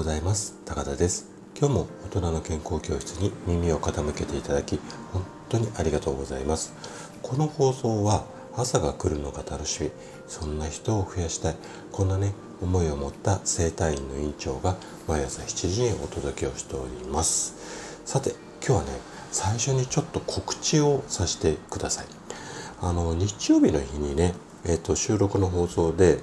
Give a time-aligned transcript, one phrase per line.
[0.00, 0.54] ございます。
[0.64, 1.28] 高田です。
[1.58, 4.80] 今日も大人の健康教室に耳を傾けていただき
[5.12, 6.72] 本当にありがとうございます。
[7.20, 8.24] この放送は
[8.56, 9.90] 朝が来るのが楽しみ
[10.26, 11.56] そんな人を増やしたい
[11.92, 12.32] こんなね
[12.62, 14.76] 思いを持った整体院の院長が
[15.06, 18.00] 毎朝7時にお届けをしております。
[18.06, 18.30] さて
[18.66, 19.00] 今日はね
[19.32, 22.06] 最初にちょっと告知をさせてください。
[22.80, 24.32] あの日曜日の日にね、
[24.64, 26.20] えー、と収録の放送で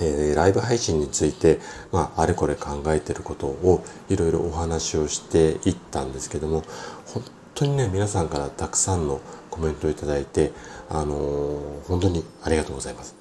[0.00, 1.60] えー、ライブ配信について、
[1.92, 6.62] まあ、あれこれ考えてることをいろいろお話をしていったんですけども
[7.06, 7.22] 本
[7.54, 10.52] 当にね皆さんからたくさんのコメントをいただいて、
[10.90, 13.16] あのー、本当にありがとうございます。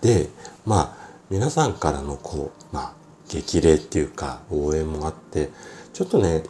[0.00, 0.28] で
[0.64, 2.92] まあ皆さんからのこう、まあ、
[3.28, 5.50] 激励っていうか応援もあって
[5.92, 6.44] ちょっとね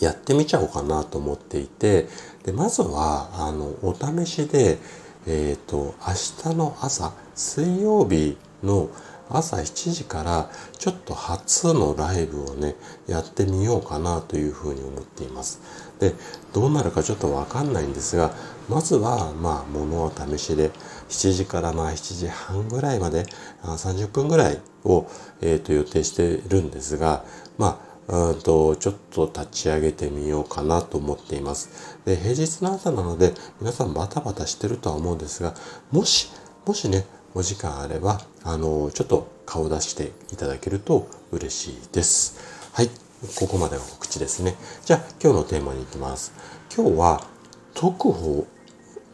[0.00, 2.08] やってみちゃおうかなと思っていて
[2.44, 4.78] でまずはあのお試しで
[5.26, 8.90] えっ、ー、と明日の朝水曜日の
[9.28, 12.74] 朝7時からちょっと初のライブをね
[13.06, 15.60] やってみようかなというふうに思っています。
[15.98, 16.14] で
[16.52, 18.32] どうなるかちょっとわかんないんですが
[18.68, 20.70] まずはまあ物を試しで
[21.08, 23.24] 7時からまあ7時半ぐらいまで
[23.62, 25.06] 30分ぐらいを、
[25.40, 27.24] えー、と予定してるんですが
[27.56, 31.98] まあうんとちょっと立ち上げてみようかなと思っています。
[32.04, 35.54] で平日の朝なので皆さんバタバタしてるとは思うんですが
[35.90, 36.30] もし
[36.66, 42.70] もしねお時間あれば、あの、ちょっと顔出していただけると嬉しいです。
[42.74, 42.90] はい。
[43.38, 44.54] ここまでは告知ですね。
[44.84, 46.34] じゃあ、今日のテーマに行きます。
[46.74, 47.26] 今日は、
[47.72, 48.46] 特保、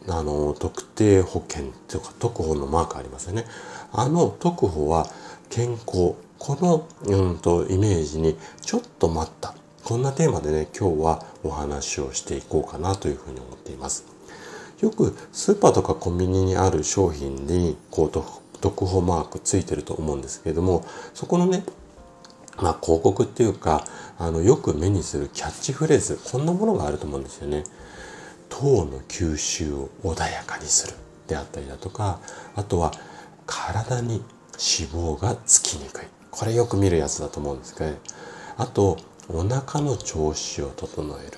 [0.09, 3.45] あの、特定保険というか、特保のマークありますよね。
[3.91, 5.07] あの特保は
[5.49, 6.15] 健康。
[6.39, 9.53] この、うんと、イメージにちょっと待った。
[9.83, 14.19] こんなテーマでね、今日はお話をしていこうかなというふうに思っています。
[14.81, 18.11] よくスーパーとかコンビニにある商品にこう
[18.61, 21.63] 特保マークついてると思うんですけれどもそこのね
[22.57, 23.83] まあ広告っていうか
[24.17, 27.63] あのよく目にするキャッチフレーズこんなものがあると思うんですよね。
[28.47, 30.93] 糖の吸収を穏やかにする
[31.27, 32.19] であったりだとか
[32.55, 32.91] あとは
[33.45, 37.97] 体に脂肪がつきにくいこれよく見るやつだと思うんですけど
[38.57, 38.97] あと
[39.29, 41.37] お腹の調子を整える、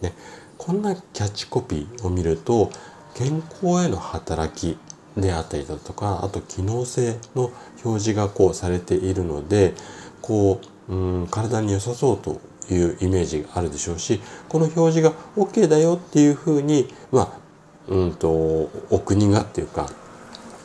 [0.00, 0.14] ね、
[0.56, 2.70] こんなキャッチコピーを見ると
[3.14, 4.78] 健康への働き
[5.16, 7.50] であったりだとかあと機能性の
[7.84, 9.74] 表示がこうされているので
[10.20, 12.40] こううん体に良さそうと
[12.70, 17.38] いうイメージがあるでしょうしこの表示が OK だよっていうふうにまあ
[17.88, 18.28] うんと
[18.90, 19.88] お国がっていうか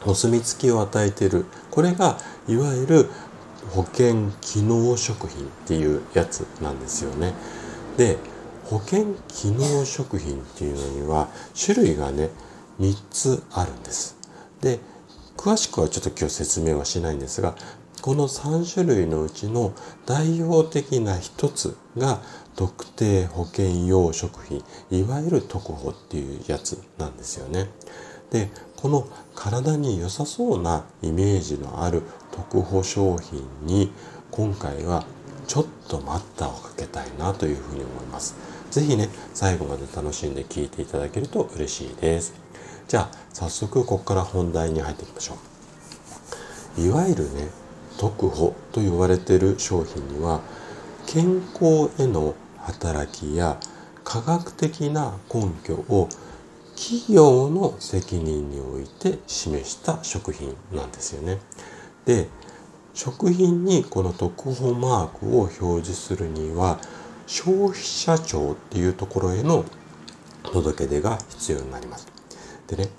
[0.06, 1.46] お墨付きを与えている。
[1.72, 2.18] これが
[2.48, 3.10] いわゆる
[3.72, 7.34] 保険機能食品っていうやつなんですよね。
[7.98, 8.18] で
[8.66, 12.30] 保険機能食品っていうのには種類がね
[12.80, 14.18] 3つあるんです。
[14.62, 14.80] で
[15.38, 17.56] 詳しくはちょっと今日説明はしないんですが
[18.02, 19.74] この3種類のうちの
[20.06, 22.22] 代表的な一つが
[22.56, 27.70] 特定保険用食品いわゆる特保っていうやつなんですよね。
[28.32, 32.04] でこの体に良さそうなイメージのある
[32.36, 33.92] 特保商品に
[34.32, 35.06] 今回は
[35.48, 38.36] ちょっと待ったをかけたいなというふうに思います。
[38.72, 42.34] 是非ね、最後まで楽しんで聞いていただけると嬉しいです。
[42.88, 45.36] じゃあ、早速ここから本題に入っていきましょ
[46.78, 46.82] う。
[46.82, 47.50] いわゆるね、
[47.98, 50.42] 特保と言われている商品には、
[51.06, 53.60] 健康への働きや
[54.04, 56.10] 科学的な根拠を
[56.76, 61.40] 企業の責任において示した食品なんですよね。
[62.06, 62.28] で、
[62.94, 66.80] 食品にこの特保マークを表示するには
[67.26, 69.66] 消費者庁っていうところへの
[70.44, 72.08] 届け出が必要になります。
[72.68, 72.90] でね、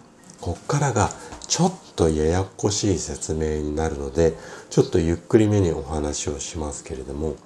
[0.41, 1.10] こっからが
[1.47, 4.34] ちょっとややこしい説明になるので、
[4.70, 7.37] ちょっとゆっくりめにお話をしますけれども、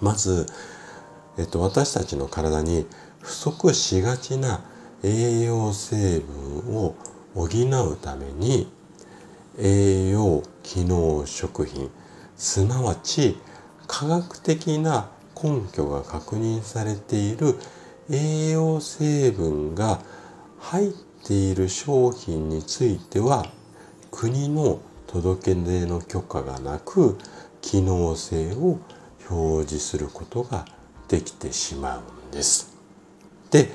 [0.00, 0.46] まず、
[1.38, 2.86] えっと、私たちの体に
[3.20, 4.60] 不足しがちな
[5.02, 6.94] 栄養成分を
[7.34, 8.70] 補うために
[9.58, 11.90] 栄養機能食品
[12.36, 13.38] すなわち
[13.86, 15.10] 科学的な
[15.40, 17.58] 根拠が確認されている
[18.10, 20.00] 栄養成分が
[20.58, 20.92] 入っ
[21.26, 23.46] ている商品については
[24.10, 27.18] 国の届け出の許可がなく
[27.60, 28.78] 機能性を
[29.30, 30.66] 表示することが
[31.08, 32.74] できてしまうんです。
[33.50, 33.70] で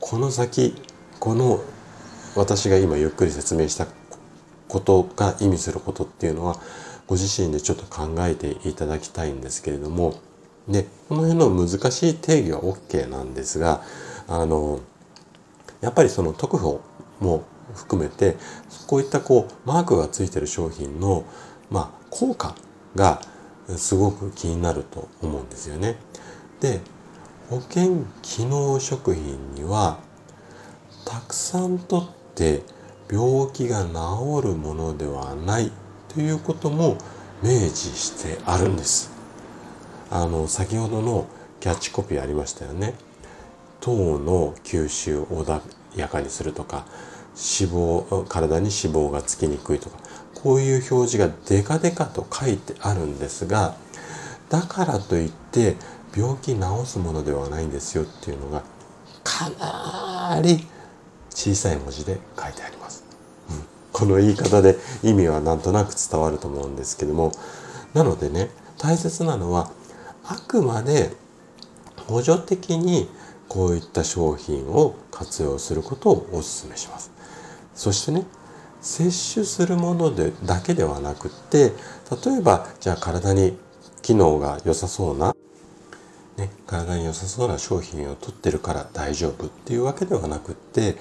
[0.00, 0.74] この先
[1.18, 1.60] この
[2.34, 3.86] 私が今ゆっくり説明した
[4.72, 6.56] ことが意味することっていうのは
[7.06, 10.14] ご自身でちょっと考えていただきたいんですけれども
[10.66, 13.82] でこの辺の難しい定義は OK なんですが
[14.28, 14.80] あの
[15.82, 16.80] やっぱりその特保
[17.20, 18.36] も含めて
[18.86, 21.24] こういったこうマークがついてる商品の、
[21.70, 22.54] まあ、効果
[22.96, 23.20] が
[23.76, 25.96] すごく気になると思うんですよね。
[26.60, 26.80] で
[27.50, 29.98] 保険機能食品には
[31.04, 32.62] たくさんとって
[33.12, 35.70] 病気が治るものではない
[36.08, 36.96] ということも
[37.42, 39.12] 明示してあるんです。
[40.10, 41.26] あの先ほどの
[41.60, 42.94] キャッチコピーありましたよね。
[43.80, 45.60] 糖の吸収を穏
[45.94, 46.86] やかにするとか
[47.34, 49.98] 脂肪体に脂肪がつきにくいとか
[50.34, 53.74] こういう表示がデカデカと書いてあるんですが
[54.48, 55.76] だからといって
[56.16, 58.62] 病気治すものではないんですよっていうのが
[59.24, 60.66] かなり
[61.30, 63.01] 小さい文字で書いてあります。
[63.92, 67.32] この言い方で意味はなんとなく伝わると思うんですけども
[67.94, 69.70] なのでね大切なのは
[70.24, 71.10] あくまで
[72.08, 73.08] 補助的に
[73.48, 77.12] こういった商品を活用することをお勧めします。
[77.74, 78.24] そしてね
[78.80, 81.72] 摂取するものでだけではなくって
[82.24, 83.56] 例えばじゃあ体に
[84.02, 85.36] 機能が良さそうな、
[86.36, 90.96] ね、体に良さそうな商品を取ってるから大丈夫っていうわけではなくって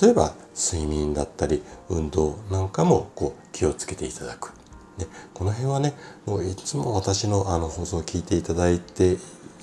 [0.00, 4.52] 例えば睡眠だったり運動なんかもこう気をつけていただく。
[4.98, 5.94] でこの辺はね
[6.26, 9.16] もういつも私のあの放送を聞いていただいて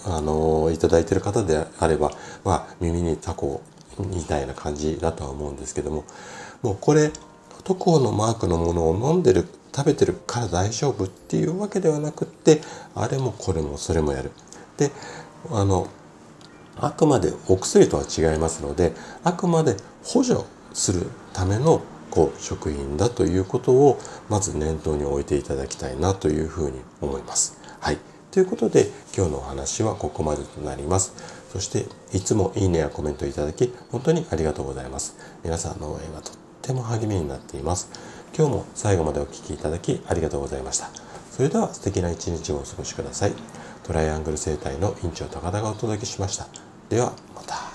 [0.06, 2.12] あのいただいてる方であれば、
[2.44, 3.62] まあ、耳にタコ
[4.00, 6.06] みたいな感じだとは思うんですけども
[6.62, 7.12] もうこれ
[7.64, 9.46] 渡航のマークのものを飲んでる
[9.76, 12.62] 食べてるから大丈夫っていうわけではなくって
[12.96, 14.32] あれもこれもそれもやる。
[14.78, 14.92] で
[15.52, 15.88] あの
[16.82, 18.94] あくまでお薬とは違いますので
[19.24, 20.42] あくまで補助
[20.74, 21.82] するための
[22.12, 27.60] こう食品だということをまず念頭に置いていただきたいなというふうに思います。
[27.80, 27.98] はい。
[28.32, 31.14] ということで今日のお話はここまでとなります。
[31.52, 35.16] そしていつもいいねやコメントいただき本当にありがとうございます。
[35.44, 37.90] 皆さんの応援がとっても励みになっています。
[38.38, 40.90] 今日も最後までお聴きいただきありがとうございました。
[41.32, 43.34] それでは素敵な一日をお過ごしください。
[43.84, 46.67] トライアングル生態の院長高田がお届けしました。
[46.90, 47.67] ではまた。